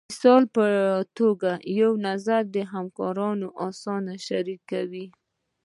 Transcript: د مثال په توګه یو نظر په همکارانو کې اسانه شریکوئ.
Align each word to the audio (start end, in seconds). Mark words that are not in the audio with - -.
د 0.01 0.03
مثال 0.11 0.43
په 0.55 0.65
توګه 1.19 1.51
یو 1.81 1.91
نظر 2.07 2.41
په 2.53 2.61
همکارانو 2.73 3.47
کې 3.51 3.55
اسانه 3.67 4.13
شریکوئ. 4.27 5.05